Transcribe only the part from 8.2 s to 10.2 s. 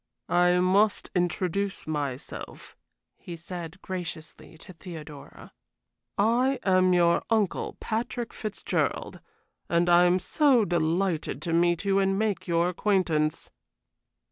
Fitzgerald, and I am